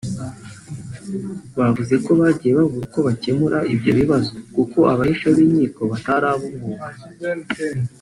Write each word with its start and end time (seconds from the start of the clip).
Bavuze 1.57 1.95
ko 2.05 2.11
bagiye 2.21 2.51
babura 2.57 2.85
uko 2.87 2.99
bakemura 3.07 3.57
ibyo 3.73 3.91
bibazo 3.99 4.31
kuko 4.55 4.77
abahesha 4.91 5.27
b’inkiko 5.35 5.81
batari 5.91 6.25
ab’umwuga 6.33 6.87